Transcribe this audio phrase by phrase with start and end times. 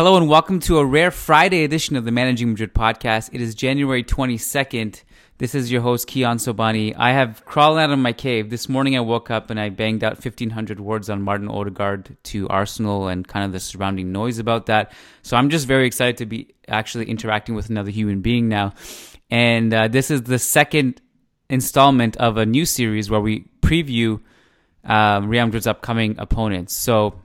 [0.00, 3.28] Hello and welcome to a rare Friday edition of the Managing Madrid podcast.
[3.34, 5.02] It is January 22nd.
[5.36, 6.94] This is your host, Kian Sobhani.
[6.96, 8.48] I have crawled out of my cave.
[8.48, 12.48] This morning I woke up and I banged out 1,500 words on Martin Odegaard to
[12.48, 14.90] Arsenal and kind of the surrounding noise about that.
[15.20, 18.72] So I'm just very excited to be actually interacting with another human being now.
[19.30, 21.02] And uh, this is the second
[21.50, 24.22] installment of a new series where we preview
[24.82, 26.74] uh, Real Madrid's upcoming opponents.
[26.74, 27.20] So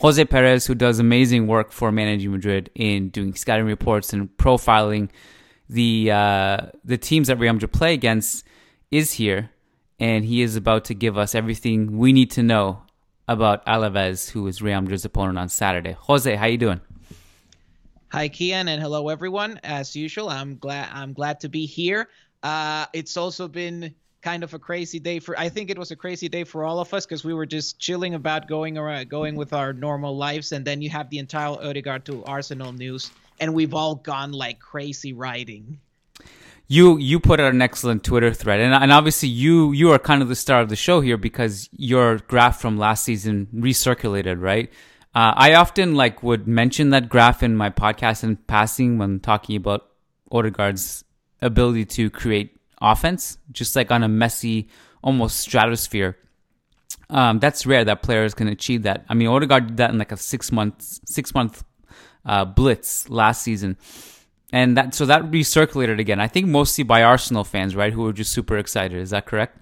[0.00, 5.08] Jose Perez, who does amazing work for Managing Madrid in doing scouting reports and profiling
[5.68, 8.44] the uh, the teams that Real Madrid play against,
[8.90, 9.50] is here,
[9.98, 12.82] and he is about to give us everything we need to know
[13.28, 15.92] about Alaves, who is Real Madrid's opponent on Saturday.
[15.92, 16.80] Jose, how are you doing?
[18.12, 19.58] Hi, Kian, and hello everyone.
[19.64, 22.08] As usual, I'm glad I'm glad to be here.
[22.42, 25.96] Uh, it's also been kind of a crazy day for I think it was a
[25.96, 29.36] crazy day for all of us because we were just chilling about going around going
[29.36, 33.52] with our normal lives and then you have the entire Odegaard to Arsenal news and
[33.52, 35.78] we've all gone like crazy writing.
[36.66, 40.22] You you put out an excellent Twitter thread and and obviously you you are kind
[40.22, 44.72] of the star of the show here because your graph from last season recirculated, right?
[45.14, 49.54] Uh, I often like would mention that graph in my podcast in passing when talking
[49.54, 49.90] about
[50.32, 51.04] Odegaard's
[51.42, 54.68] ability to create offense, just like on a Messi,
[55.02, 56.16] almost stratosphere.
[57.10, 59.04] Um, that's rare that players can achieve that.
[59.08, 61.64] I mean, Odegaard did that in like a six month six month
[62.24, 63.76] uh, blitz last season,
[64.52, 66.20] and that so that recirculated again.
[66.20, 68.98] I think mostly by Arsenal fans, right, who were just super excited.
[68.98, 69.58] Is that correct?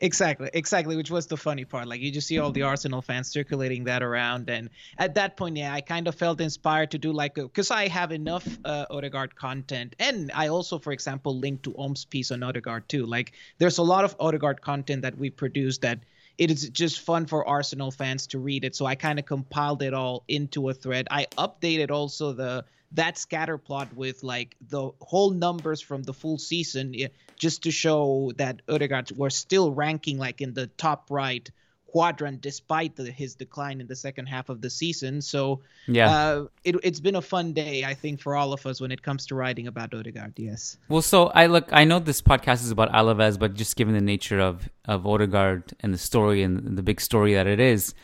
[0.00, 1.88] Exactly, exactly, which was the funny part.
[1.88, 5.56] Like you just see all the Arsenal fans circulating that around, and at that point,
[5.56, 9.34] yeah, I kind of felt inspired to do like because I have enough uh, Odegaard
[9.36, 13.06] content, and I also, for example, linked to Om's piece on Odegaard too.
[13.06, 16.00] Like there's a lot of Odegaard content that we produce that
[16.38, 18.76] it is just fun for Arsenal fans to read it.
[18.76, 21.08] So I kind of compiled it all into a thread.
[21.10, 26.38] I updated also the that scatter plot with like the whole numbers from the full
[26.38, 26.94] season
[27.36, 31.50] just to show that Odegaard was still ranking like in the top right
[31.96, 35.22] quadrant despite the, his decline in the second half of the season.
[35.22, 38.82] So yeah, uh, it, has been a fun day, I think, for all of us
[38.82, 40.34] when it comes to writing about Odegaard.
[40.36, 40.76] Yes.
[40.90, 44.02] Well, so I look, I know this podcast is about Alaves, but just given the
[44.02, 47.94] nature of of Odegaard and the story and the big story that it is,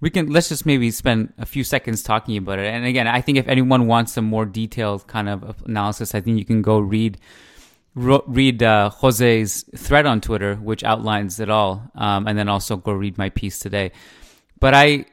[0.00, 2.68] we can let's just maybe spend a few seconds talking about it.
[2.72, 6.38] And again, I think if anyone wants some more detailed kind of analysis, I think
[6.38, 7.18] you can go read
[7.94, 12.92] read uh, Jose's thread on Twitter, which outlines it all, um, and then also go
[12.92, 13.92] read my piece today.
[14.60, 15.06] But I,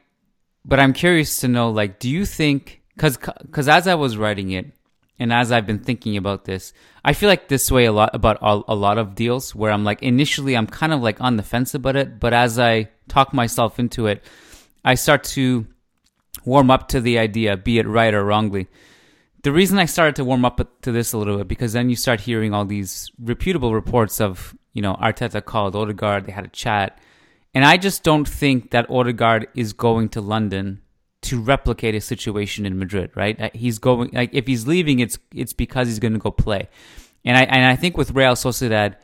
[0.64, 2.80] but I'm curious to know, like, do you think?
[2.94, 4.72] Because because as I was writing it,
[5.18, 6.72] and as I've been thinking about this,
[7.04, 9.84] I feel like this way a lot about all, a lot of deals where I'm
[9.84, 13.34] like initially I'm kind of like on the fence about it, but as I talk
[13.34, 14.24] myself into it,
[14.82, 15.66] I start to
[16.44, 18.68] warm up to the idea, be it right or wrongly.
[19.42, 21.96] The reason I started to warm up to this a little bit because then you
[21.96, 26.48] start hearing all these reputable reports of you know Arteta called Odegaard, they had a
[26.48, 26.98] chat,
[27.54, 30.82] and I just don't think that Odegaard is going to London
[31.22, 33.40] to replicate a situation in Madrid, right?
[33.40, 36.68] Uh, he's going like if he's leaving, it's it's because he's going to go play,
[37.24, 38.96] and I and I think with Real Sociedad,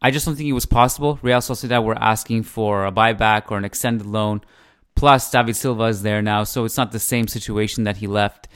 [0.00, 1.18] I just don't think it was possible.
[1.22, 4.42] Real Sociedad were asking for a buyback or an extended loan
[4.94, 8.48] Plus, David Silva is there now, so it's not the same situation that he left.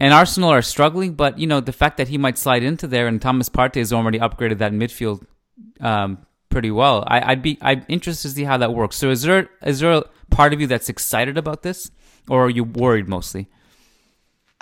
[0.00, 3.06] And Arsenal are struggling, but you know the fact that he might slide into there,
[3.06, 5.26] and Thomas Partey has already upgraded that midfield
[5.80, 7.04] um, pretty well.
[7.06, 8.96] I, would be I'm interested to see how that works.
[8.96, 11.90] So is there is there a part of you that's excited about this,
[12.30, 13.48] or are you worried mostly?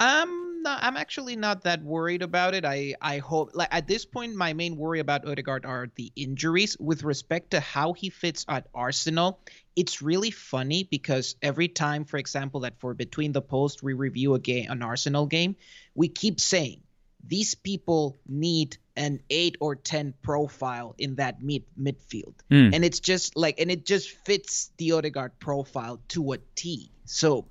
[0.00, 2.64] Um, not, I'm actually not that worried about it.
[2.64, 6.76] I I hope like at this point my main worry about Odegaard are the injuries
[6.78, 9.40] with respect to how he fits at Arsenal.
[9.76, 14.34] It's really funny because every time, for example, that for between the post we review
[14.34, 15.56] a game an Arsenal game,
[15.94, 16.82] we keep saying
[17.26, 22.74] these people need an eight or ten profile in that mid midfield, mm.
[22.74, 26.90] and it's just like and it just fits the Odegaard profile to a T.
[27.06, 27.46] So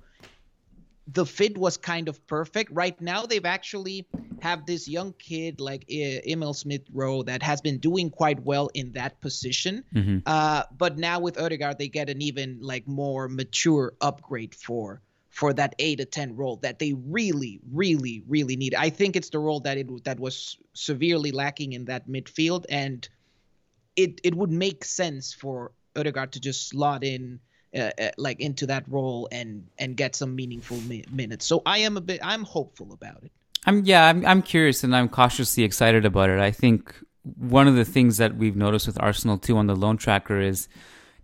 [1.12, 2.70] the fit was kind of perfect.
[2.70, 4.06] Right now, they've actually
[4.40, 8.92] have this young kid like Emil Smith Rowe that has been doing quite well in
[8.92, 9.84] that position.
[9.94, 10.18] Mm-hmm.
[10.26, 15.00] Uh, but now with Odegaard, they get an even like more mature upgrade for
[15.30, 18.74] for that eight to ten role that they really, really, really need.
[18.74, 23.08] I think it's the role that it that was severely lacking in that midfield, and
[23.96, 27.40] it it would make sense for Odegaard to just slot in
[27.78, 31.46] uh, uh, like into that role and and get some meaningful mi- minutes.
[31.46, 33.32] So I am a bit I'm hopeful about it.
[33.66, 36.38] I'm yeah I'm I'm curious and I'm cautiously excited about it.
[36.38, 36.94] I think
[37.36, 40.68] one of the things that we've noticed with Arsenal too on the loan tracker is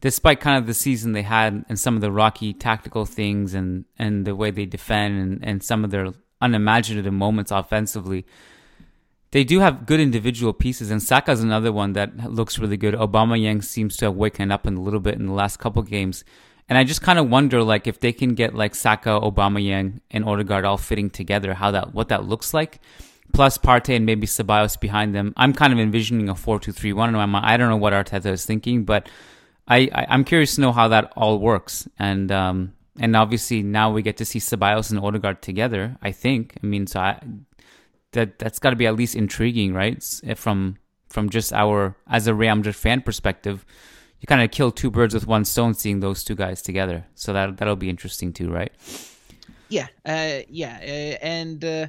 [0.00, 3.84] despite kind of the season they had and some of the rocky tactical things and
[3.98, 8.26] and the way they defend and, and some of their unimaginative moments offensively,
[9.34, 10.92] they do have good individual pieces.
[10.92, 12.94] And Saka's another one that looks really good.
[12.94, 16.24] Obama Yang seems to have waken up a little bit in the last couple games.
[16.68, 20.24] And I just kind of wonder, like, if they can get like Saka, Aubameyang, and
[20.24, 22.78] Odegaard all fitting together, how that what that looks like.
[23.32, 25.34] Plus Partey and maybe Ceballos behind them.
[25.36, 27.44] I'm kind of envisioning a four-two-three-one in my mind.
[27.44, 29.08] I don't know what Arteta is thinking, but
[29.66, 31.88] I, I am curious to know how that all works.
[31.98, 35.96] And um and obviously now we get to see Ceballos and Odegaard together.
[36.00, 36.54] I think.
[36.62, 37.18] I mean, so I,
[38.14, 40.02] that that's got to be at least intriguing, right?
[40.34, 40.78] From
[41.08, 43.64] from just our as a Real Madrid fan perspective
[44.24, 47.04] you kind of kill two birds with one stone seeing those two guys together.
[47.14, 48.72] So that that'll be interesting too, right?
[49.68, 51.86] Yeah, uh, yeah, uh, and uh,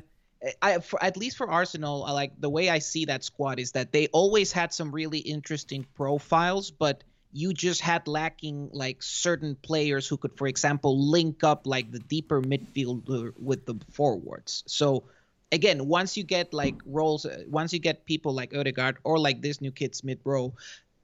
[0.62, 3.72] I, for, at least for Arsenal, I like the way I see that squad is
[3.72, 9.56] that they always had some really interesting profiles, but you just had lacking like certain
[9.56, 14.66] players who could, for example, link up like the deeper midfield with the forwards.
[14.68, 15.06] So
[15.52, 19.42] again, once you get like roles, uh, once you get people like Odegaard or like
[19.42, 20.54] this new kid Smith Rowe,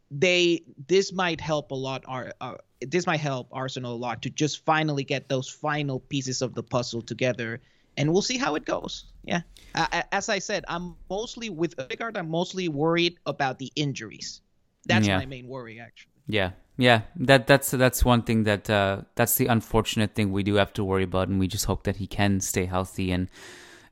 [0.10, 2.04] they this might help a lot.
[2.08, 6.42] Our uh, this might help Arsenal a lot to just finally get those final pieces
[6.42, 7.62] of the puzzle together,
[7.98, 9.06] and we'll see how it goes.
[9.24, 9.42] Yeah,
[9.76, 12.18] uh, as I said, I'm mostly with Odegaard.
[12.18, 14.42] I'm mostly worried about the injuries.
[14.86, 15.20] That's yeah.
[15.20, 16.12] my main worry, actually.
[16.28, 17.02] Yeah, yeah.
[17.16, 20.84] That that's that's one thing that uh, that's the unfortunate thing we do have to
[20.84, 23.30] worry about, and we just hope that he can stay healthy and.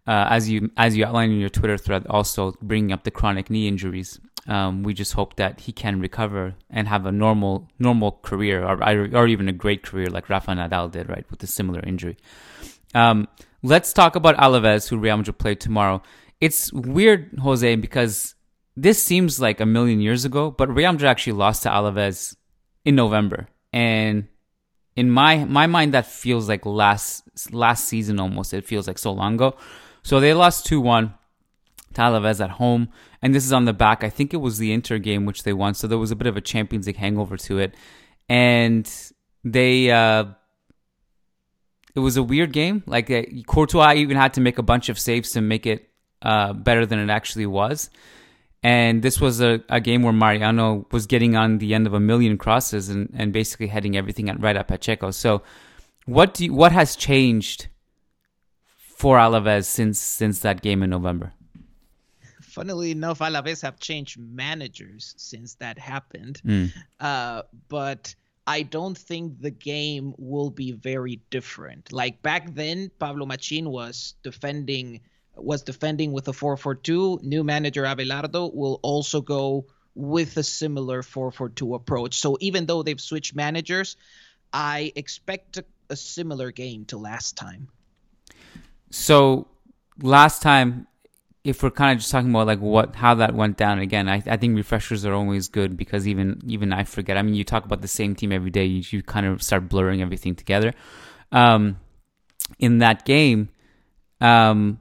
[0.08, 3.50] Uh, as you as you outlined in your Twitter thread, also bringing up the chronic
[3.50, 4.20] knee injuries.
[4.48, 8.82] Um, we just hope that he can recover and have a normal normal career or,
[9.16, 12.18] or even a great career like Rafa Nadal did, right, with a similar injury.
[12.96, 13.28] Um,
[13.62, 16.02] let's talk about Alaves, who Real Madrid play tomorrow.
[16.42, 18.34] It's weird, Jose, because
[18.76, 22.36] this seems like a million years ago, but Real Madrid actually lost to Alaves
[22.86, 24.28] in November, and
[24.96, 28.54] in my my mind, that feels like last last season almost.
[28.54, 29.56] It feels like so long ago.
[30.04, 31.14] So they lost two one
[31.94, 32.90] to Alaves at home.
[33.22, 34.04] And this is on the back.
[34.04, 35.74] I think it was the Inter game which they won.
[35.74, 37.76] So there was a bit of a Champions League hangover to it.
[38.28, 38.90] And
[39.44, 40.26] they, uh,
[41.96, 42.84] it was a weird game.
[42.86, 45.90] Like uh, Courtois even had to make a bunch of saves to make it
[46.22, 47.90] uh, better than it actually was.
[48.62, 52.00] And this was a, a game where Mariano was getting on the end of a
[52.00, 55.12] million crosses and, and basically heading everything at, right at Pacheco.
[55.12, 55.44] So,
[56.06, 57.68] what do you, what has changed
[59.00, 61.34] for Alaves since since that game in November?
[62.60, 66.42] funnily enough, Alaves have changed managers since that happened.
[66.46, 66.74] Mm.
[67.00, 68.14] Uh, but
[68.46, 71.94] I don't think the game will be very different.
[71.94, 75.02] Like back then, Pablo Machin was defending
[75.36, 77.24] was defending with a 4-4-2.
[77.24, 82.16] New manager Abelardo will also go with a similar 4-4-2 approach.
[82.20, 83.96] So even though they've switched managers,
[84.52, 87.70] I expect a, a similar game to last time.
[88.90, 89.48] So
[90.02, 90.88] last time
[91.44, 94.22] if we're kind of just talking about like what how that went down again, I,
[94.28, 97.18] I think refreshers are always good because even even I forget.
[97.18, 99.70] I mean, you talk about the same team every day, you, you kind of start
[99.70, 100.74] blurring everything together.
[101.32, 101.80] Um,
[102.58, 103.50] in that game,
[104.20, 104.80] um,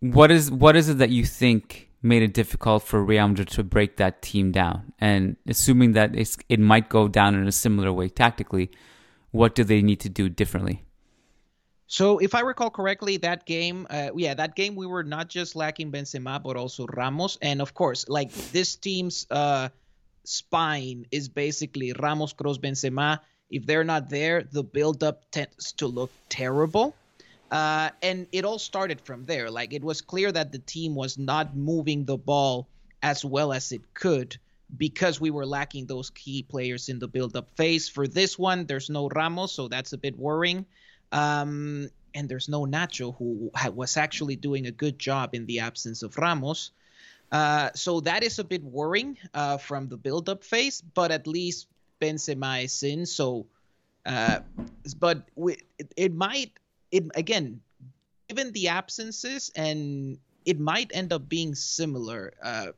[0.00, 3.62] what is what is it that you think made it difficult for Real Madrid to
[3.62, 4.92] break that team down?
[4.98, 8.70] And assuming that it might go down in a similar way tactically,
[9.30, 10.82] what do they need to do differently?
[11.90, 15.56] So if I recall correctly, that game, uh, yeah, that game we were not just
[15.56, 19.70] lacking Benzema but also Ramos, and of course, like this team's uh,
[20.22, 23.18] spine is basically Ramos, Kroos, Benzema.
[23.50, 26.94] If they're not there, the build-up tends to look terrible.
[27.50, 29.50] Uh, and it all started from there.
[29.50, 32.68] Like it was clear that the team was not moving the ball
[33.02, 34.36] as well as it could
[34.76, 37.88] because we were lacking those key players in the build-up phase.
[37.88, 40.66] For this one, there's no Ramos, so that's a bit worrying.
[41.12, 46.02] Um, and there's no Nacho who was actually doing a good job in the absence
[46.02, 46.72] of Ramos.
[47.32, 51.68] Uh, so that is a bit worrying uh, from the build-up phase, but at least
[52.00, 53.06] Benzema is in.
[53.06, 53.46] So,
[54.04, 54.40] uh,
[54.98, 56.52] but we, it, it might,
[56.90, 57.60] it again,
[58.28, 62.68] given the absences, and it might end up being similar, uh,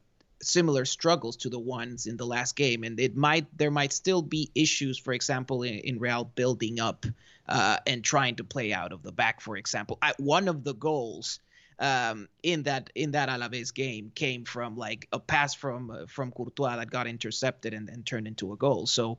[0.43, 4.23] similar struggles to the ones in the last game, and it might there might still
[4.23, 7.07] be issues, for example, in, in Real building up
[7.49, 9.99] uh, and trying to play out of the back, for example.
[10.03, 11.41] I, one of the goals
[11.79, 16.31] um, in that in that Alaves game came from like a pass from uh, from
[16.33, 18.87] Courtois that got intercepted and then turned into a goal.
[18.87, 19.19] So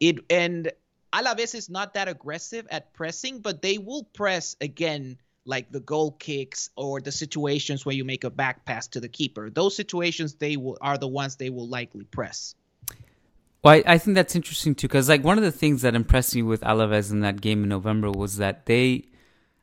[0.00, 0.72] it and
[1.12, 6.12] Alaves is not that aggressive at pressing, but they will press again like the goal
[6.12, 9.50] kicks or the situations where you make a back pass to the keeper.
[9.50, 12.54] Those situations they will are the ones they will likely press.
[13.62, 16.34] Well, I, I think that's interesting too, because like one of the things that impressed
[16.34, 19.04] me with Alaves in that game in November was that they,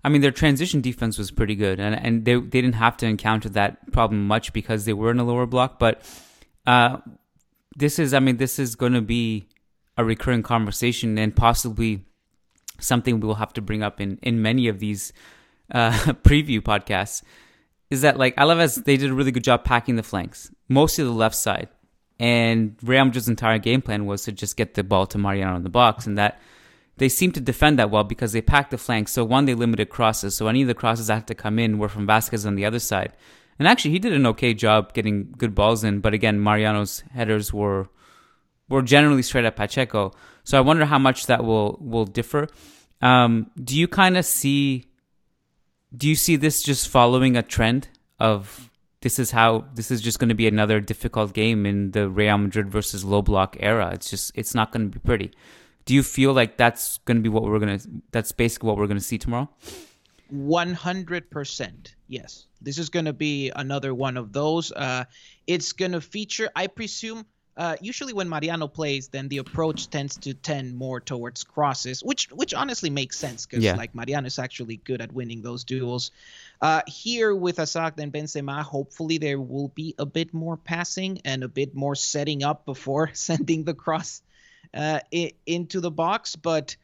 [0.04, 3.06] I mean, their transition defense was pretty good, and and they they didn't have to
[3.06, 5.80] encounter that problem much because they were in a lower block.
[5.80, 6.02] But
[6.66, 6.98] uh,
[7.76, 9.48] this is, I mean, this is going to be
[9.98, 12.06] a recurring conversation and possibly
[12.80, 15.12] something we will have to bring up in in many of these
[15.72, 15.92] uh,
[16.24, 17.24] preview podcasts.
[17.90, 18.84] Is that like Alaves?
[18.84, 21.70] They did a really good job packing the flanks, mostly the left side
[22.20, 25.64] and Real Madrid's entire game plan was to just get the ball to Mariano in
[25.64, 26.40] the box, and that
[26.98, 29.14] they seemed to defend that well because they packed the flanks.
[29.14, 30.36] So one, they limited crosses.
[30.36, 32.66] So any of the crosses that had to come in were from Vazquez on the
[32.66, 33.14] other side.
[33.58, 36.02] And actually, he did an okay job getting good balls in.
[36.02, 37.88] But again, Mariano's headers were
[38.68, 40.12] were generally straight at Pacheco.
[40.44, 42.48] So I wonder how much that will will differ.
[43.02, 44.86] Um, do you kind of see?
[45.96, 48.70] Do you see this just following a trend of
[49.02, 52.38] this is how this is just going to be another difficult game in the Real
[52.38, 53.92] Madrid versus low block era.
[53.94, 55.32] It's just it's not going to be pretty.
[55.86, 58.78] Do you feel like that's going to be what we're going to that's basically what
[58.78, 59.50] we're going to see tomorrow?
[60.34, 61.94] 100%.
[62.08, 62.46] Yes.
[62.62, 64.72] This is going to be another one of those.
[64.72, 65.06] Uh,
[65.48, 67.26] it's going to feature I presume
[67.60, 72.32] uh, usually when Mariano plays, then the approach tends to tend more towards crosses, which
[72.32, 73.76] which honestly makes sense because yeah.
[73.76, 76.12] like Mariano is actually good at winning those duels.
[76.62, 81.44] Uh, here with Hazard and Benzema, hopefully there will be a bit more passing and
[81.44, 84.22] a bit more setting up before sending the cross
[84.74, 85.02] uh,
[85.46, 86.78] into the box, but.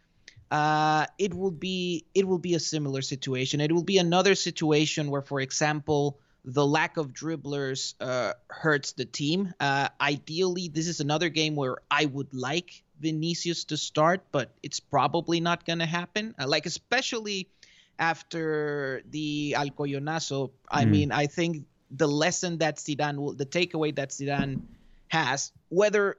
[0.51, 3.59] Uh, it will be it will be a similar situation.
[3.59, 9.05] It will be another situation where, for example, the lack of dribblers uh, hurts the
[9.05, 9.53] team.
[9.59, 14.79] Uh, ideally, this is another game where I would like Vinicius to start, but it's
[14.79, 16.35] probably not going to happen.
[16.39, 17.49] Uh, like, especially
[17.97, 20.51] after the Alcoyonazo.
[20.69, 20.89] I mm.
[20.89, 24.61] mean, I think the lesson that Zidane will, the takeaway that Zidane
[25.07, 26.17] has, whether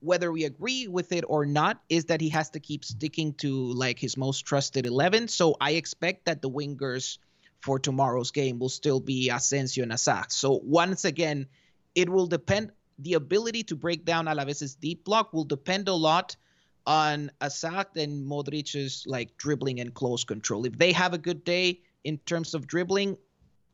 [0.00, 3.72] whether we agree with it or not, is that he has to keep sticking to
[3.72, 5.28] like his most trusted eleven.
[5.28, 7.18] So I expect that the wingers
[7.66, 10.30] for tomorrow's game will still be Asensio and Hazard.
[10.30, 11.46] So once again,
[11.96, 12.70] it will depend.
[13.00, 16.36] The ability to break down Alaves's deep block will depend a lot
[16.86, 20.64] on Hazard and Modric's like dribbling and close control.
[20.64, 23.18] If they have a good day in terms of dribbling,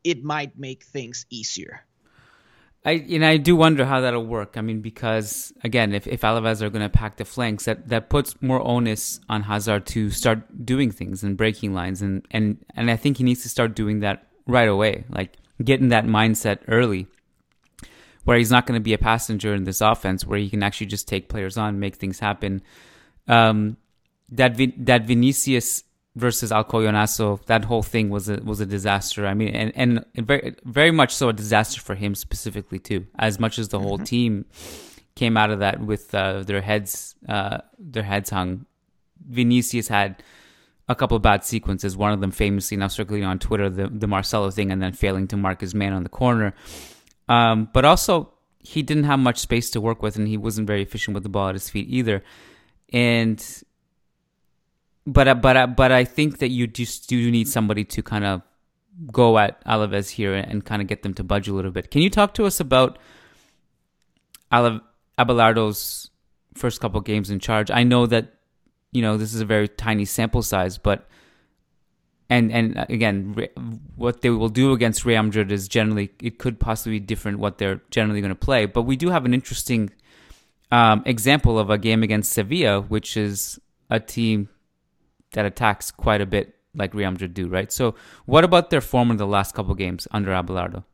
[0.04, 1.84] it might make things easier.
[2.84, 4.56] I and I do wonder how that'll work.
[4.56, 8.08] I mean, because again, if, if Alaves are going to pack the flanks, that, that
[8.08, 12.90] puts more onus on Hazard to start doing things and breaking lines, and and and
[12.90, 17.06] I think he needs to start doing that right away, like getting that mindset early,
[18.24, 20.88] where he's not going to be a passenger in this offense, where he can actually
[20.88, 22.62] just take players on, make things happen.
[23.28, 23.76] Um,
[24.30, 29.26] that that Vinicius versus Alcoyonazo, that whole thing was a was a disaster.
[29.26, 33.06] I mean, and and very very much so a disaster for him specifically too.
[33.18, 34.04] As much as the whole mm-hmm.
[34.04, 34.44] team
[35.14, 38.66] came out of that with uh, their heads uh, their heads hung.
[39.24, 40.22] Vinicius had
[40.88, 41.96] a couple of bad sequences.
[41.96, 45.28] One of them famously now circulating on Twitter, the the Marcelo thing, and then failing
[45.28, 46.54] to mark his man on the corner.
[47.28, 50.82] Um, but also, he didn't have much space to work with, and he wasn't very
[50.82, 52.22] efficient with the ball at his feet either.
[52.92, 53.42] And
[55.06, 58.24] but uh, but uh, but I think that you just do need somebody to kind
[58.24, 58.42] of
[59.10, 61.90] go at Alaves here and kind of get them to budge a little bit.
[61.90, 62.98] Can you talk to us about
[64.52, 66.10] Abelardo's
[66.54, 67.70] first couple games in charge?
[67.70, 68.34] I know that
[68.92, 71.08] you know this is a very tiny sample size, but
[72.30, 73.48] and and uh, again,
[73.96, 77.58] what they will do against Real Madrid is generally it could possibly be different what
[77.58, 78.66] they're generally going to play.
[78.66, 79.90] But we do have an interesting
[80.70, 84.48] um, example of a game against Sevilla, which is a team
[85.32, 87.70] that attacks quite a bit like Real Madrid do, right?
[87.70, 87.94] So,
[88.26, 90.84] what about their form in the last couple games under Abelardo?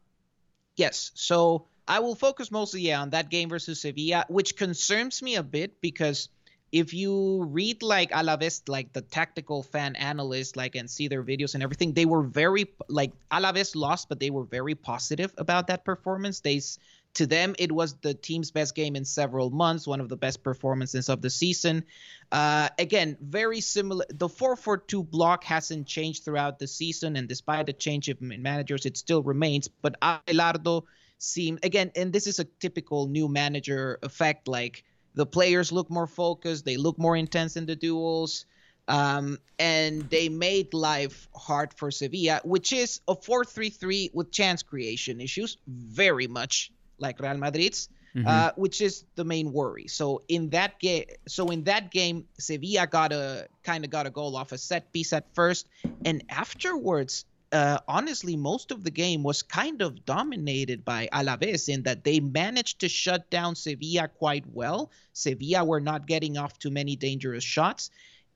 [0.76, 1.12] Yes.
[1.14, 5.42] So, I will focus mostly yeah, on that game versus Sevilla, which concerns me a
[5.42, 6.28] bit because
[6.70, 11.54] if you read like Alaves, like the tactical fan analyst, like and see their videos
[11.54, 15.84] and everything, they were very like Alaves lost, but they were very positive about that
[15.84, 16.40] performance.
[16.40, 16.60] They
[17.18, 20.44] to them, it was the team's best game in several months, one of the best
[20.44, 21.84] performances of the season.
[22.30, 24.04] Uh, again, very similar.
[24.08, 28.20] The 4 4 2 block hasn't changed throughout the season, and despite the change of
[28.20, 29.66] managers, it still remains.
[29.66, 30.84] But Abelardo
[31.18, 34.84] seemed, again, and this is a typical new manager effect like
[35.14, 38.46] the players look more focused, they look more intense in the duels.
[38.86, 44.30] Um, and they made life hard for Sevilla, which is a 4 3 3 with
[44.30, 48.26] chance creation issues, very much like Real Madrid's, mm-hmm.
[48.26, 49.86] uh, which is the main worry.
[49.88, 54.10] So in that game, so in that game, Sevilla got a kind of got a
[54.10, 55.66] goal off a set piece at first,
[56.04, 61.82] and afterwards uh, honestly, most of the game was kind of dominated by Alaves in
[61.84, 64.90] that they managed to shut down Sevilla quite well.
[65.12, 67.90] Sevilla were not getting off too many dangerous shots,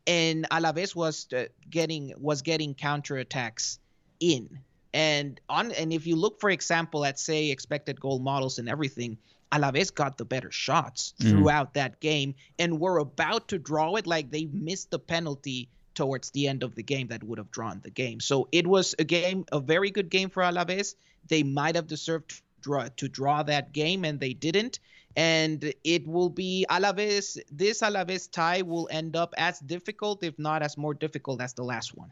[0.06, 3.78] and Alaves was uh, getting was getting counterattacks
[4.18, 4.60] in.
[4.94, 9.18] And on and if you look, for example, at say expected goal models and everything,
[9.50, 11.30] Alaves got the better shots mm.
[11.30, 14.06] throughout that game and were about to draw it.
[14.06, 17.80] Like they missed the penalty towards the end of the game that would have drawn
[17.82, 18.20] the game.
[18.20, 20.94] So it was a game, a very good game for Alaves.
[21.28, 24.80] They might have deserved to draw, to draw that game, and they didn't.
[25.16, 27.38] And it will be Alaves.
[27.50, 31.64] This Alaves tie will end up as difficult, if not as more difficult, as the
[31.64, 32.10] last one.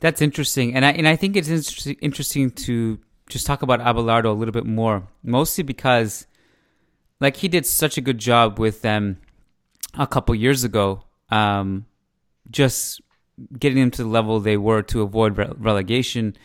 [0.00, 4.26] That's interesting, and I and I think it's interesting interesting to just talk about Abelardo
[4.26, 6.26] a little bit more, mostly because,
[7.20, 9.20] like, he did such a good job with them
[9.94, 11.02] a couple years ago.
[11.30, 11.86] Um,
[12.50, 13.00] just
[13.58, 16.36] getting them to the level they were to avoid re- relegation,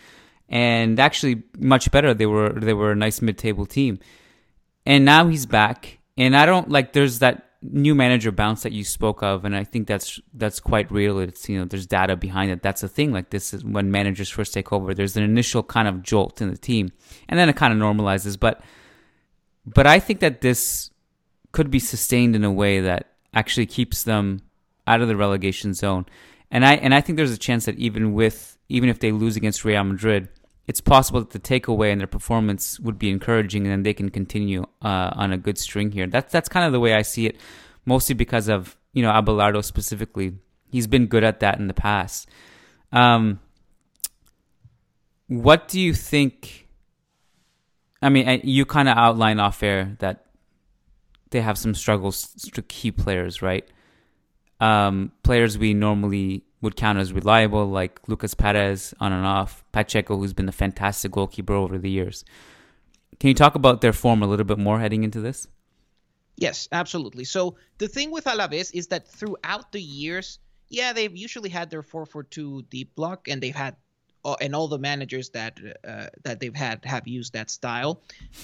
[0.49, 2.13] and actually much better.
[2.13, 3.99] They were they were a nice mid table team,
[4.85, 5.99] and now he's back.
[6.17, 9.63] And I don't like there's that new manager bounce that you spoke of, and I
[9.63, 11.19] think that's that's quite real.
[11.19, 12.61] It's you know there's data behind it.
[12.61, 13.11] That's the thing.
[13.11, 14.93] Like this is when managers first take over.
[14.93, 16.91] There's an initial kind of jolt in the team,
[17.29, 18.39] and then it kind of normalizes.
[18.39, 18.61] But
[19.65, 20.91] but I think that this
[21.51, 24.41] could be sustained in a way that actually keeps them
[24.87, 26.05] out of the relegation zone.
[26.51, 29.35] And I and I think there's a chance that even with even if they lose
[29.35, 30.29] against Real Madrid,
[30.67, 34.09] it's possible that the takeaway and their performance would be encouraging, and then they can
[34.09, 36.07] continue uh, on a good string here.
[36.07, 37.37] That's that's kind of the way I see it,
[37.85, 40.33] mostly because of you know Abelardo specifically.
[40.71, 42.29] He's been good at that in the past.
[42.91, 43.39] Um,
[45.27, 46.67] what do you think?
[48.01, 50.25] I mean, you kind of outline off air that
[51.29, 53.65] they have some struggles to keep players, right?
[54.63, 60.17] um, players we normally would count as reliable, like Lucas Perez on and off, Pacheco,
[60.17, 62.23] who's been a fantastic goalkeeper over the years.
[63.19, 65.47] Can you talk about their form a little bit more heading into this?
[66.35, 67.25] Yes, absolutely.
[67.25, 70.39] So the thing with Alaves is that throughout the years,
[70.69, 73.75] yeah, they've usually had their 4-4-2 deep block, and they've had
[74.25, 78.01] uh, and all the managers that uh, that they've had have used that style.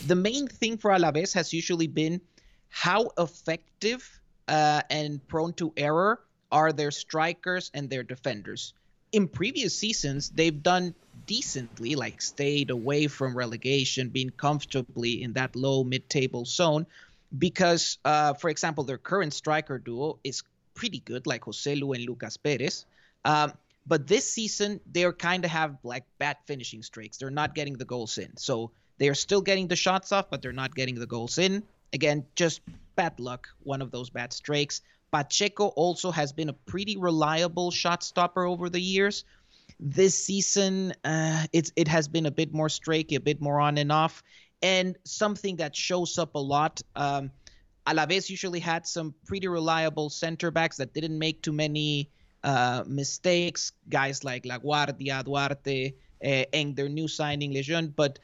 [0.08, 2.22] The main thing for Alaves has usually been
[2.68, 6.20] how effective uh, and prone to error
[6.52, 8.74] are their strikers and their defenders.
[9.12, 10.94] In previous seasons, they've done
[11.26, 16.86] decently, like stayed away from relegation, being comfortably in that low mid table zone,
[17.38, 20.44] because, uh, for example, their current striker duo is
[20.76, 22.86] pretty good, like Joselu and Lucas Perez.
[23.26, 23.54] Um,
[23.86, 27.18] but this season, they're kind of have like bad finishing streaks.
[27.18, 28.38] They're not getting the goals in.
[28.38, 31.64] So they are still getting the shots off, but they're not getting the goals in.
[31.94, 32.62] Again, just
[32.96, 34.82] bad luck, one of those bad streaks.
[35.12, 39.26] Pacheco also has been a pretty reliable shot stopper over the years.
[39.80, 43.78] This season, uh, it's it has been a bit more streaky, a bit more on
[43.78, 44.24] and off,
[44.62, 46.82] and something that shows up a lot.
[46.96, 47.32] Um,
[47.88, 52.10] Alaves usually had some pretty reliable center backs that didn't make too many
[52.44, 53.72] uh, mistakes.
[53.88, 55.94] Guys like Laguardia, Duarte,
[56.24, 58.20] uh, and their new signing Lejeune, but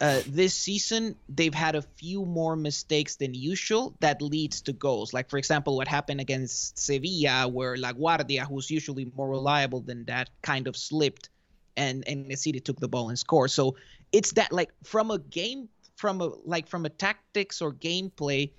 [0.00, 5.12] uh, this season they've had a few more mistakes than usual that leads to goals.
[5.12, 10.30] Like for example, what happened against Sevilla, where Laguardia, who's usually more reliable than that,
[10.40, 11.28] kind of slipped,
[11.76, 13.50] and and city took the ball and scored.
[13.50, 13.76] So
[14.10, 18.52] it's that like from a game, from a like from a tactics or gameplay,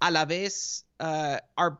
[0.00, 1.78] Alaves uh, are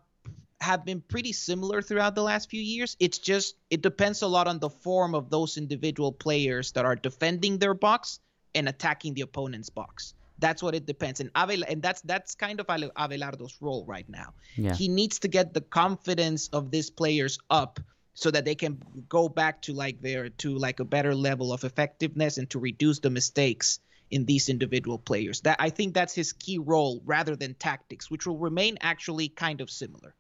[0.61, 2.95] have been pretty similar throughout the last few years.
[3.01, 6.97] It's just it depends a lot on the form of those individual players that are
[6.97, 8.21] defending their box
[8.55, 10.15] and attacking the opponent's box.
[10.39, 11.21] That's what it depends.
[11.21, 14.35] And Abel, and that's that's kind of Abelardo's role right now.
[14.57, 14.75] Yeah.
[14.75, 17.81] He needs to get the confidence of these players up
[18.15, 21.65] so that they can go back to like their to like a better level of
[21.65, 23.81] effectiveness and to reduce the mistakes
[24.11, 25.41] in these individual players.
[25.43, 29.61] That I think that's his key role rather than tactics, which will remain actually kind
[29.61, 30.15] of similar.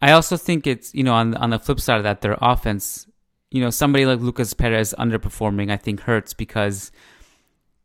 [0.00, 3.06] I also think it's you know on on the flip side of that, their offense,
[3.50, 6.90] you know, somebody like Lucas Perez underperforming, I think hurts because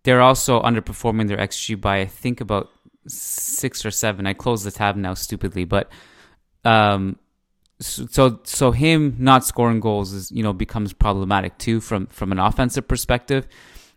[0.03, 2.69] they're also underperforming their XG by I think about
[3.07, 4.27] six or seven.
[4.27, 5.91] I closed the tab now stupidly, but
[6.63, 7.17] um,
[7.79, 12.39] so so him not scoring goals is you know becomes problematic too from from an
[12.39, 13.47] offensive perspective.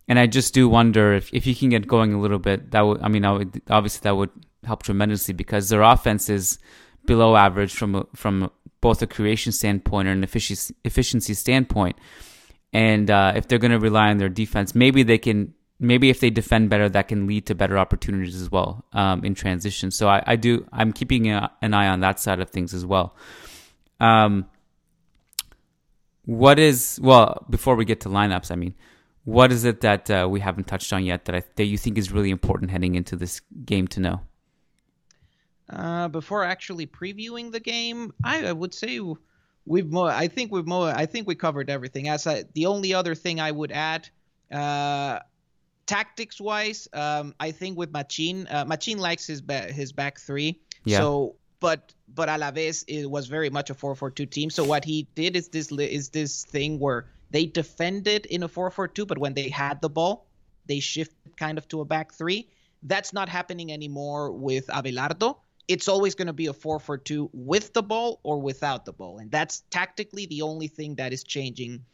[0.08, 2.80] And I just do wonder if if you can get going a little bit, that
[2.82, 4.30] would I mean I would obviously that would
[4.64, 6.58] help tremendously because their offense is
[7.06, 11.96] below average from from both a creation standpoint and an efficiency efficiency standpoint.
[12.72, 16.20] And uh, if they're going to rely on their defense, maybe they can maybe if
[16.20, 19.90] they defend better, that can lead to better opportunities as well um, in transition.
[19.90, 20.66] So I, I, do.
[20.72, 23.14] I'm keeping a, an eye on that side of things as well.
[24.00, 24.46] Um,
[26.24, 28.50] what is well before we get to lineups?
[28.50, 28.74] I mean,
[29.24, 31.98] what is it that uh, we haven't touched on yet that I, that you think
[31.98, 34.20] is really important heading into this game to know?
[35.68, 39.00] Uh, before actually previewing the game, I, I would say
[39.64, 42.08] we've mo- I think we've mo- I think we covered everything.
[42.08, 44.08] As I, the only other thing I would add,
[44.52, 45.20] uh,
[45.86, 50.60] tactics wise, um, I think with Machin, uh, Machin likes his ba- his back three.
[50.84, 50.98] Yeah.
[50.98, 54.50] So, but but Alaves it was very much a 4-4-2 team.
[54.50, 59.06] So what he did is this is this thing where they defended in a 4-4-2,
[59.06, 60.26] but when they had the ball,
[60.66, 62.48] they shifted kind of to a back three.
[62.82, 65.38] That's not happening anymore with Abelardo.
[65.66, 69.30] It's always going to be a 4-4-2 with the ball or without the ball, and
[69.30, 71.84] that's tactically the only thing that is changing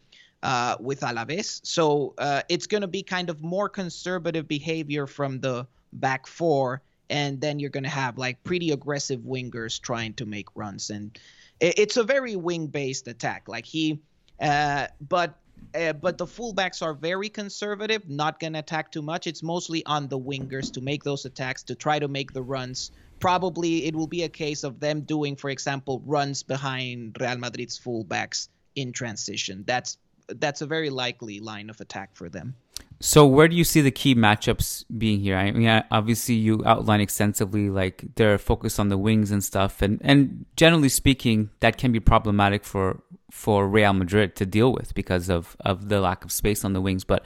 [0.43, 1.61] uh, with Alaves.
[1.65, 6.83] So uh, it's going to be kind of more conservative behavior from the back four,
[7.11, 11.19] and then you're going to have like pretty aggressive wingers trying to make runs, and
[11.61, 13.47] it's a very wing-based attack.
[13.47, 14.01] Like he
[14.41, 15.39] uh, but
[15.75, 19.27] uh, but the fullbacks are very conservative, not going to attack too much.
[19.27, 22.91] It's mostly on the wingers to make those attacks, to try to make the runs.
[23.21, 27.79] Probably it will be a case of them doing, for example, runs behind Real Madrid's
[27.79, 29.63] fullbacks in transition.
[29.67, 32.55] That's that's a very likely line of attack for them.
[33.01, 35.37] So where do you see the key matchups being here?
[35.37, 40.01] I mean, obviously you outline extensively like they're focused on the wings and stuff, and
[40.05, 45.29] and generally speaking, that can be problematic for for Real Madrid to deal with because
[45.29, 47.03] of of the lack of space on the wings.
[47.03, 47.25] But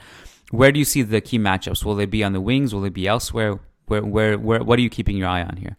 [0.49, 1.85] where do you see the key matchups?
[1.85, 2.73] Will they be on the wings?
[2.73, 3.59] Will they be elsewhere?
[3.85, 4.63] Where where where?
[4.63, 5.77] What are you keeping your eye on here?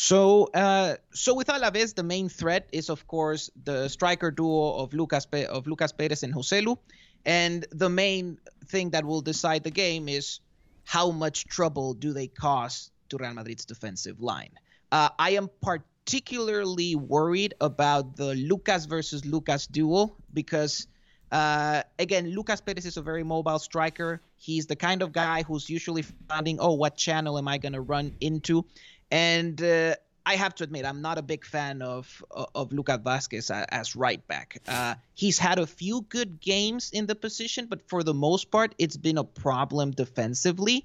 [0.00, 4.94] So, uh, so with Alaves, the main threat is of course the striker duo of
[4.94, 6.78] Lucas Pe- of Lucas Perez and Joselu,
[7.26, 10.38] and the main thing that will decide the game is
[10.84, 14.52] how much trouble do they cause to Real Madrid's defensive line.
[14.92, 20.86] Uh, I am particularly worried about the Lucas versus Lucas duo because,
[21.32, 24.22] uh, again, Lucas Perez is a very mobile striker.
[24.36, 27.80] He's the kind of guy who's usually finding, oh, what channel am I going to
[27.80, 28.64] run into?
[29.10, 29.94] And uh,
[30.26, 32.22] I have to admit, I'm not a big fan of
[32.54, 34.60] of Lucas Vazquez as right back.
[34.68, 38.74] Uh, he's had a few good games in the position, but for the most part,
[38.76, 40.84] it's been a problem defensively.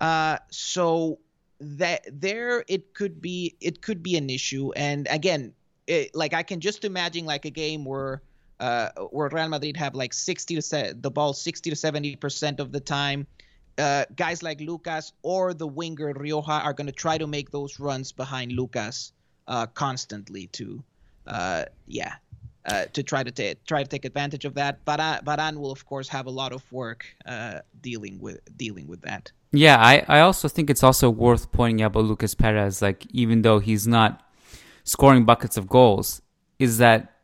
[0.00, 1.18] Uh, so
[1.60, 4.72] that there, it could be it could be an issue.
[4.76, 5.54] And again,
[5.86, 8.20] it, like I can just imagine like a game where
[8.60, 12.60] uh, where Real Madrid have like 60 to se- the ball 60 to 70 percent
[12.60, 13.26] of the time
[13.78, 17.80] uh, guys like Lucas or the winger Rioja are going to try to make those
[17.80, 19.12] runs behind Lucas
[19.48, 20.82] uh, constantly to,
[21.26, 22.14] uh, yeah,
[22.66, 24.84] uh, to try to ta- try to take advantage of that.
[24.84, 29.32] Varane will of course have a lot of work uh, dealing with dealing with that.
[29.52, 33.42] Yeah, I, I also think it's also worth pointing out about Lucas Perez, like even
[33.42, 34.22] though he's not
[34.82, 36.22] scoring buckets of goals,
[36.58, 37.20] is that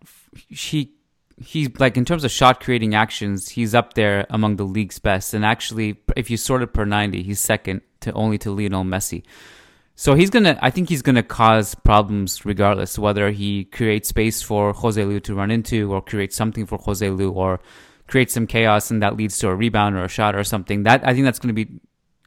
[0.49, 0.93] he
[1.43, 5.35] he's like in terms of shot creating actions, he's up there among the league's best.
[5.35, 9.23] And actually, if you sort it per ninety, he's second to only to Lionel Messi.
[9.97, 14.73] So he's gonna, I think he's gonna cause problems regardless, whether he creates space for
[14.73, 17.61] Joselu to run into, or creates something for Joselu, or
[18.07, 20.85] creates some chaos and that leads to a rebound or a shot or something.
[20.85, 21.81] That I think that's gonna be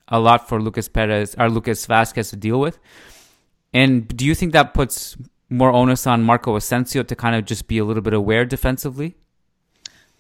[0.08, 2.80] a lot for Lucas Perez or Lucas Vazquez to deal with.
[3.74, 5.18] And do you think that puts
[5.50, 9.16] more onus on Marco Asensio to kind of just be a little bit aware defensively?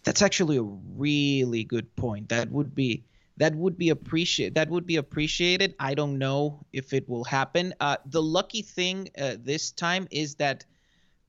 [0.03, 2.29] That's actually a really good point.
[2.29, 3.05] That would be
[3.37, 4.55] that would be appreciated.
[4.55, 5.75] That would be appreciated.
[5.79, 7.73] I don't know if it will happen.
[7.79, 10.65] Uh, the lucky thing uh, this time is that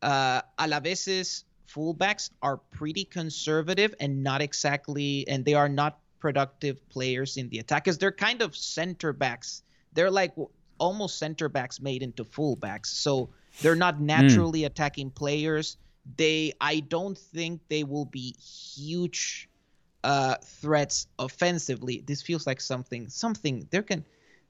[0.03, 7.37] uh, Alaves's fullbacks are pretty conservative and not exactly, and they are not productive players
[7.37, 9.63] in the attack because they're kind of center backs.
[9.95, 10.35] They're like
[10.79, 12.87] almost center backs made into fullbacks.
[12.87, 13.31] So
[13.61, 14.07] they're not hmm.
[14.07, 14.67] naturally mm.
[14.67, 15.77] attacking players.
[16.17, 19.49] They, I don't think they will be huge
[20.03, 22.03] uh, threats offensively.
[22.07, 23.67] This feels like something, something.
[23.71, 24.05] There can,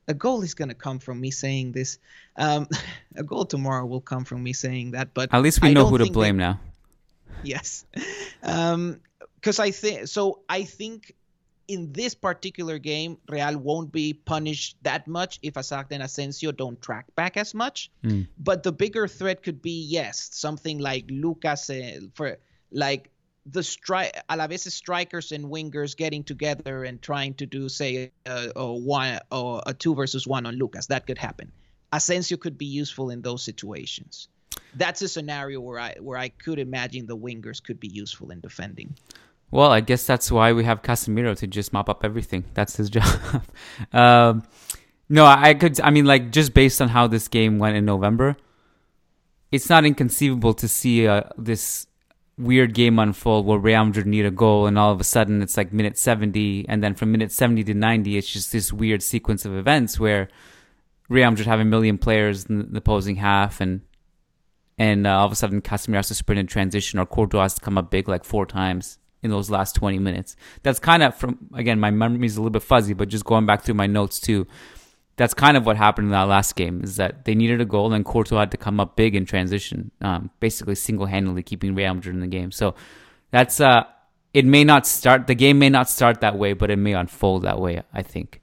[0.09, 1.99] a goal is going to come from me saying this.
[2.37, 2.69] Um,
[3.17, 5.15] a goal tomorrow will come from me saying that.
[5.15, 6.61] But at least we know who to blame now.
[7.43, 7.85] Yes,
[8.33, 9.01] because um,
[9.65, 10.41] I think so.
[10.49, 11.15] I think
[11.69, 16.81] in this particular game, Real won't be punished that much if Hazard and Asensio don't
[16.83, 17.91] track back as much.
[18.03, 18.27] Mm.
[18.39, 22.39] But the bigger threat could be yes, something like Lucas uh, for
[22.71, 23.11] like
[23.47, 28.73] the stri- Alaves strikers and wingers getting together and trying to do say a, a
[28.73, 30.87] one or a two versus one on Lucas.
[30.87, 31.53] That could happen.
[31.93, 34.29] Asensio could be useful in those situations.
[34.75, 38.41] That's a scenario where I where I could imagine the wingers could be useful in
[38.41, 38.97] defending.
[39.51, 42.45] Well, I guess that's why we have Casemiro to just mop up everything.
[42.55, 43.43] That's his job.
[43.93, 44.43] um,
[45.09, 45.81] no, I could.
[45.81, 48.37] I mean, like just based on how this game went in November,
[49.53, 51.87] it's not inconceivable to see uh, this
[52.37, 55.57] weird game unfold where Real Madrid need a goal, and all of a sudden it's
[55.57, 59.45] like minute 70, and then from minute 70 to 90, it's just this weird sequence
[59.45, 60.29] of events where
[61.09, 63.83] Real Madrid have a million players in the opposing half, and
[64.77, 67.55] and uh, all of a sudden Casemiro has to sprint in transition, or Courtois has
[67.55, 70.37] to come up big like four times in those last 20 minutes.
[70.63, 73.47] That's kind of from again my memory is a little bit fuzzy, but just going
[73.47, 74.47] back through my notes too
[75.17, 77.93] that's kind of what happened in that last game is that they needed a goal
[77.93, 81.95] and Courtois had to come up big in transition, um, basically single handedly keeping Real
[81.95, 82.51] Madrid in the game.
[82.51, 82.75] So
[83.31, 83.85] that's uh,
[84.33, 87.43] it may not start the game may not start that way, but it may unfold
[87.43, 87.83] that way.
[87.93, 88.41] I think.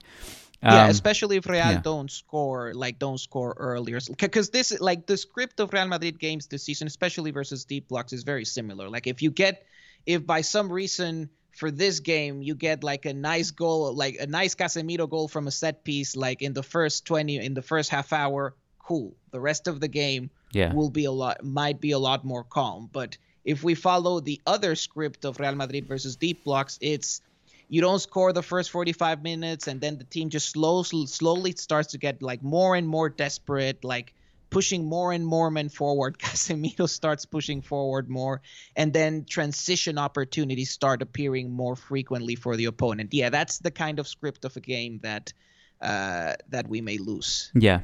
[0.64, 1.80] Um, yeah, especially if Real yeah.
[1.80, 6.46] don't score like don't score earlier, because this like the script of Real Madrid games
[6.46, 8.88] this season, especially versus deep blocks, is very similar.
[8.88, 9.66] Like if you get
[10.06, 14.26] if by some reason for this game, you get like a nice goal, like a
[14.26, 17.90] nice Casemiro goal from a set piece, like in the first 20, in the first
[17.90, 18.54] half hour.
[18.78, 19.14] Cool.
[19.30, 20.72] The rest of the game yeah.
[20.72, 22.88] will be a lot, might be a lot more calm.
[22.92, 27.20] But if we follow the other script of Real Madrid versus deep blocks, it's
[27.68, 31.92] you don't score the first 45 minutes and then the team just slowly slowly starts
[31.92, 34.12] to get like more and more desperate like
[34.52, 36.18] pushing more and more men forward.
[36.24, 38.42] Casemiro starts pushing forward more,
[38.76, 43.12] and then transition opportunities start appearing more frequently for the opponent.
[43.12, 45.32] Yeah, that's the kind of script of a game that
[45.80, 47.50] uh, that we may lose.
[47.54, 47.80] Yeah.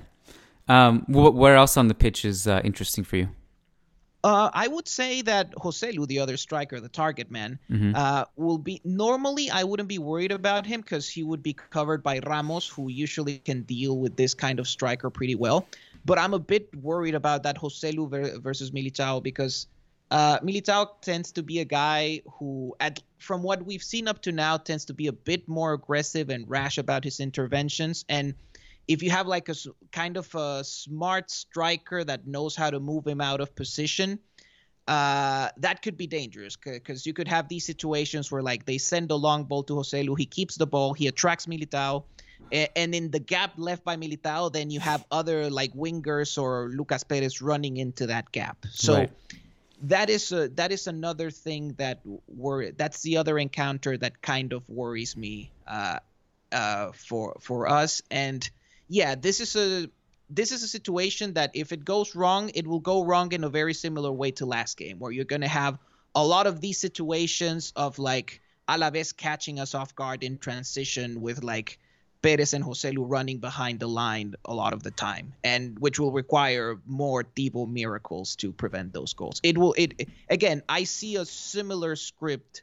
[0.69, 3.29] Um, wh- where else on the pitch is uh, interesting for you?
[4.25, 7.93] Uh, I would say that Joselu, the other striker, the target man, mm-hmm.
[7.95, 8.81] uh, will be.
[8.85, 12.91] Normally, I wouldn't be worried about him because he would be covered by Ramos, who
[12.91, 15.69] usually can deal with this kind of striker pretty well.
[16.05, 19.67] But I'm a bit worried about that Joselu versus Militao because
[20.11, 24.33] uh, Militao tends to be a guy who, at from what we've seen up to
[24.33, 28.05] now, tends to be a bit more aggressive and rash about his interventions.
[28.09, 28.35] And
[28.87, 29.55] if you have like a
[29.93, 34.19] kind of a smart striker that knows how to move him out of position,
[34.87, 39.11] uh, that could be dangerous because you could have these situations where like they send
[39.11, 42.05] a long ball to Joselu, he keeps the ball, he attracts Militao,
[42.53, 47.05] and in the gap left by Militao, then you have other like wingers or Lucas
[47.05, 48.57] Perez running into that gap.
[48.71, 49.11] So right.
[49.83, 52.73] that is a, that is another thing that worry.
[52.77, 55.99] That's the other encounter that kind of worries me uh,
[56.53, 58.03] uh, for for us.
[58.11, 58.49] And
[58.89, 59.89] yeah, this is a
[60.31, 63.49] this is a situation that if it goes wrong, it will go wrong in a
[63.49, 65.79] very similar way to last game, where you're going to have
[66.15, 71.43] a lot of these situations of like Alaves catching us off guard in transition with
[71.43, 71.79] like
[72.23, 76.13] Perez and Joselu running behind the line a lot of the time, and which will
[76.13, 79.41] require more Thibaut miracles to prevent those goals.
[79.43, 79.75] It will.
[79.77, 80.63] It again.
[80.69, 82.63] I see a similar script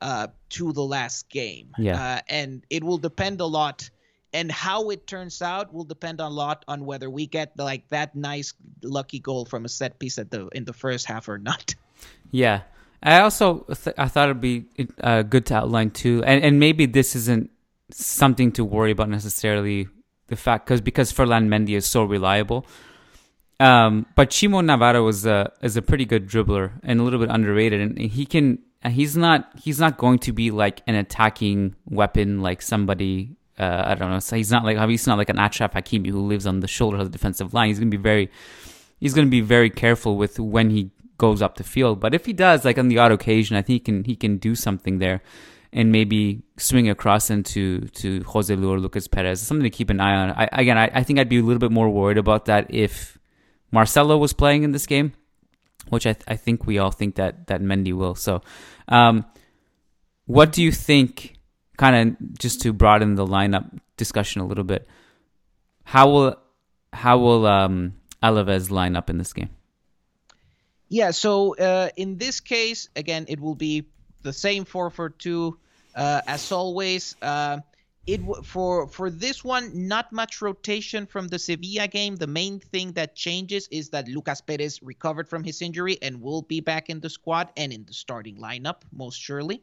[0.00, 1.70] uh, to the last game.
[1.78, 2.00] Yeah.
[2.00, 3.88] Uh, and it will depend a lot,
[4.32, 8.16] and how it turns out will depend a lot on whether we get like that
[8.16, 11.74] nice lucky goal from a set piece at the in the first half or not.
[12.30, 12.60] Yeah.
[13.02, 14.66] I also th- I thought it'd be
[15.00, 17.50] uh, good to outline too, and and maybe this isn't
[17.90, 19.88] something to worry about necessarily.
[20.28, 22.66] The fact because because Ferland Mendy is so reliable.
[23.60, 27.30] Um, but Chimo Navarro is a is a pretty good dribbler and a little bit
[27.30, 32.40] underrated, and he can he's not he's not going to be like an attacking weapon
[32.40, 34.20] like somebody uh, I don't know.
[34.20, 36.98] So he's not like he's not like an Achraf Hakimi who lives on the shoulder
[36.98, 37.68] of the defensive line.
[37.68, 38.30] He's gonna be very
[39.00, 41.98] he's gonna be very careful with when he goes up the field.
[41.98, 44.36] But if he does, like on the odd occasion, I think he can he can
[44.38, 45.22] do something there
[45.72, 49.40] and maybe swing across into to Joselu or Lucas Perez.
[49.40, 50.30] Something to keep an eye on.
[50.30, 53.18] I, again, I, I think I'd be a little bit more worried about that if
[53.70, 55.12] Marcelo was playing in this game,
[55.88, 58.14] which I, th- I think we all think that that Mendy will.
[58.14, 58.42] So,
[58.88, 59.26] um,
[60.26, 61.34] what do you think?
[61.76, 64.88] Kind of just to broaden the lineup discussion a little bit.
[65.84, 66.36] How will
[66.92, 69.50] how will um, Alaves line up in this game?
[70.88, 73.86] Yeah, so uh, in this case, again, it will be
[74.28, 75.56] the same four for two
[75.96, 77.16] uh, as always.
[77.22, 77.58] Uh,
[78.06, 82.16] it for for this one, not much rotation from the Sevilla game.
[82.16, 86.40] The main thing that changes is that Lucas Perez recovered from his injury and will
[86.40, 89.60] be back in the squad and in the starting lineup most surely.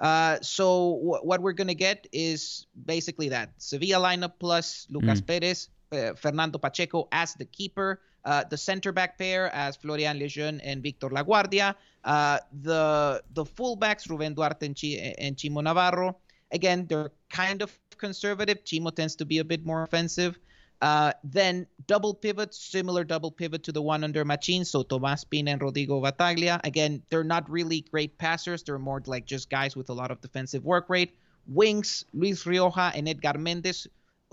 [0.00, 5.26] Uh, so w- what we're gonna get is basically that Sevilla lineup plus Lucas mm.
[5.26, 10.60] Perez, uh, Fernando Pacheco as the keeper, uh, the center back pair as Florian Lejeune
[10.60, 16.16] and Victor Laguardia, uh, the the fullbacks Ruben Duarte and, Ch- and Chimo Navarro.
[16.52, 18.64] Again, they're kind of conservative.
[18.64, 20.38] Chimo tends to be a bit more offensive.
[20.82, 24.64] Uh, then double pivot, similar double pivot to the one under Machin.
[24.64, 26.60] So Tomas Pina and Rodrigo Battaglia.
[26.64, 28.64] Again, they're not really great passers.
[28.64, 31.14] They're more like just guys with a lot of defensive work rate.
[31.46, 33.86] Wings, Luis Rioja and Edgar Mendez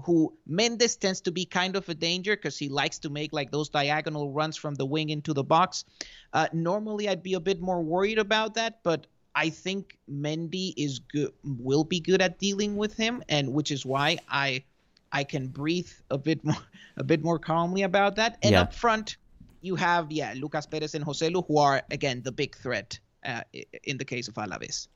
[0.05, 3.51] who Mendez tends to be kind of a danger because he likes to make like
[3.51, 5.85] those diagonal runs from the wing into the box.
[6.33, 10.99] Uh, normally, I'd be a bit more worried about that, but I think Mendy is
[10.99, 14.63] good, will be good at dealing with him, and which is why I
[15.11, 16.63] I can breathe a bit more
[16.97, 18.37] a bit more calmly about that.
[18.41, 18.61] And yeah.
[18.61, 19.17] up front,
[19.61, 23.41] you have yeah Lucas Perez and Joselu, who are again the big threat uh,
[23.83, 24.87] in the case of Alaves.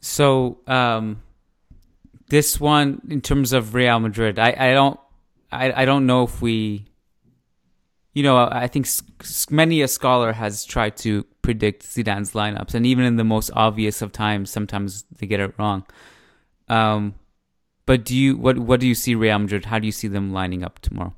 [0.00, 1.22] So um,
[2.34, 4.98] this one, in terms of Real Madrid, I, I don't
[5.52, 6.84] I, I don't know if we,
[8.12, 8.88] you know, I think
[9.50, 14.02] many a scholar has tried to predict Zidane's lineups, and even in the most obvious
[14.02, 15.84] of times, sometimes they get it wrong.
[16.66, 17.14] Um,
[17.86, 19.66] but do you what what do you see Real Madrid?
[19.66, 21.14] How do you see them lining up tomorrow?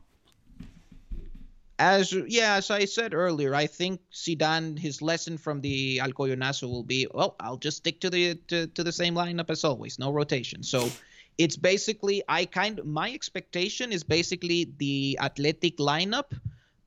[1.79, 6.83] As yeah, as I said earlier, I think Zidane his lesson from the Alcoyanazo will
[6.83, 10.11] be well, I'll just stick to the to, to the same lineup as always, no
[10.11, 10.63] rotation.
[10.63, 10.89] So
[11.37, 16.33] it's basically I kind my expectation is basically the athletic lineup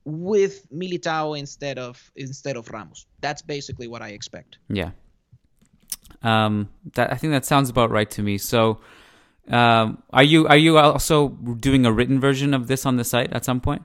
[0.06, 3.06] with Militao instead of instead of Ramos.
[3.22, 4.58] That's basically what I expect.
[4.70, 4.92] Yeah.
[6.24, 8.40] Um that I think that sounds about right to me.
[8.40, 8.80] So
[9.50, 13.32] um are you are you also doing a written version of this on the site
[13.34, 13.84] at some point?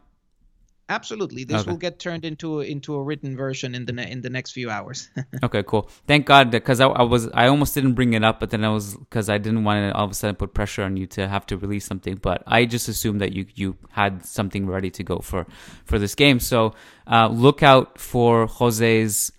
[0.90, 1.70] Absolutely, this okay.
[1.70, 4.52] will get turned into a, into a written version in the ne- in the next
[4.52, 5.08] few hours.
[5.42, 5.88] okay, cool.
[6.06, 8.68] Thank God because I, I, was I almost didn't bring it up, but then I
[8.68, 11.26] was because I didn't want to all of a sudden put pressure on you to
[11.26, 12.16] have to release something.
[12.16, 15.46] But I just assumed that you you had something ready to go for
[15.86, 16.38] for this game.
[16.38, 16.74] So
[17.10, 19.32] uh, look out for Jose's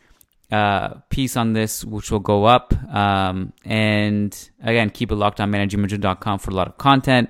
[0.52, 2.74] uh, piece on this, which will go up.
[2.92, 7.30] Um, and again, keep it locked on managingmadrid.com for a lot of content.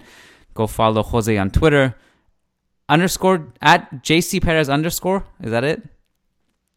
[0.53, 1.95] Go follow Jose on Twitter
[2.89, 5.25] underscore at JC Perez underscore.
[5.41, 5.83] Is that it?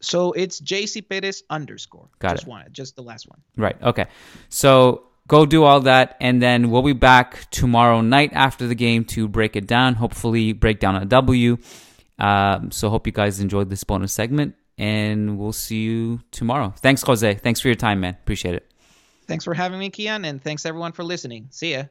[0.01, 2.09] So it's JC Perez underscore.
[2.19, 2.49] Got just it.
[2.49, 3.39] One, just the last one.
[3.57, 3.81] Right.
[3.81, 4.05] Okay.
[4.47, 9.03] So go do all that, and then we'll be back tomorrow night after the game
[9.05, 9.95] to break it down.
[9.95, 11.57] Hopefully, break down a W.
[12.17, 16.73] Um, so hope you guys enjoyed this bonus segment, and we'll see you tomorrow.
[16.77, 17.35] Thanks, Jose.
[17.35, 18.17] Thanks for your time, man.
[18.21, 18.65] Appreciate it.
[19.27, 20.25] Thanks for having me, Kiyan.
[20.25, 21.47] and thanks everyone for listening.
[21.51, 21.83] See ya.